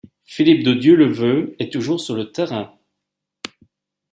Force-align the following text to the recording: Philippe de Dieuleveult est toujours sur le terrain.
Philippe 0.23 0.63
de 0.63 0.73
Dieuleveult 0.73 1.53
est 1.59 1.71
toujours 1.71 1.99
sur 1.99 2.15
le 2.15 2.31
terrain. 2.31 2.73